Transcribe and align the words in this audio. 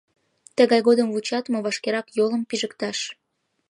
Тыгай 0.57 0.81
годым 0.87 1.07
вучат 1.11 1.45
мо— 1.51 1.59
вашкерак 1.65 2.07
йолым 2.17 2.41
пижыкташ! 2.49 2.99